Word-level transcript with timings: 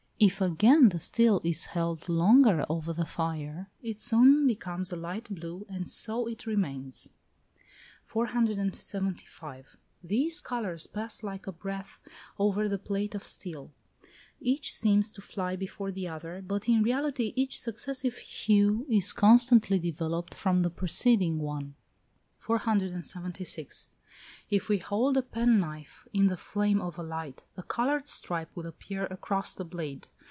If, 0.23 0.39
again, 0.39 0.89
the 0.89 0.99
steel 0.99 1.41
is 1.43 1.65
held 1.73 2.07
longer 2.07 2.63
over 2.69 2.93
the 2.93 3.07
fire, 3.07 3.71
it 3.81 3.99
soon 3.99 4.45
becomes 4.45 4.91
a 4.91 4.95
light 4.95 5.27
blue, 5.33 5.65
and 5.67 5.89
so 5.89 6.27
it 6.27 6.45
remains. 6.45 7.09
475. 8.05 9.77
These 10.03 10.39
colours 10.39 10.85
pass 10.85 11.23
like 11.23 11.47
a 11.47 11.51
breath 11.51 11.97
over 12.37 12.69
the 12.69 12.77
plate 12.77 13.15
of 13.15 13.25
steel; 13.25 13.71
each 14.39 14.75
seems 14.75 15.09
to 15.13 15.23
fly 15.23 15.55
before 15.55 15.91
the 15.91 16.07
other, 16.07 16.43
but, 16.45 16.69
in 16.69 16.83
reality, 16.83 17.33
each 17.35 17.59
successive 17.59 18.17
hue 18.17 18.85
is 18.89 19.13
constantly 19.13 19.79
developed 19.79 20.35
from 20.35 20.61
the 20.61 20.69
preceding 20.69 21.39
one. 21.39 21.73
476. 22.37 23.87
If 24.51 24.69
we 24.69 24.77
hold 24.77 25.17
a 25.17 25.21
penknife 25.23 26.05
in 26.13 26.27
the 26.27 26.37
flame 26.37 26.79
of 26.79 26.99
a 26.99 27.01
light, 27.01 27.43
a 27.57 27.63
coloured 27.63 28.07
stripe 28.07 28.49
will 28.53 28.67
appear 28.67 29.05
across 29.05 29.55
the 29.55 29.65
blade. 29.65 30.09